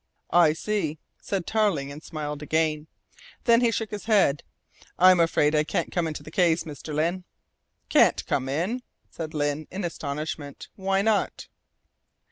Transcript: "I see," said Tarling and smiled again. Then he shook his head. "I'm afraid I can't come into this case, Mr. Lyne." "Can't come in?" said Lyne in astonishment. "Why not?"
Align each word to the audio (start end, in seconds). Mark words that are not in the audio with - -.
"I 0.33 0.53
see," 0.53 0.97
said 1.21 1.45
Tarling 1.45 1.91
and 1.91 2.01
smiled 2.01 2.41
again. 2.41 2.87
Then 3.43 3.61
he 3.61 3.69
shook 3.69 3.91
his 3.91 4.05
head. 4.05 4.41
"I'm 4.97 5.19
afraid 5.19 5.53
I 5.53 5.63
can't 5.63 5.91
come 5.91 6.07
into 6.07 6.23
this 6.23 6.33
case, 6.33 6.63
Mr. 6.63 6.91
Lyne." 6.91 7.23
"Can't 7.87 8.25
come 8.25 8.49
in?" 8.49 8.81
said 9.11 9.35
Lyne 9.35 9.67
in 9.69 9.83
astonishment. 9.83 10.69
"Why 10.75 11.03
not?" 11.03 11.49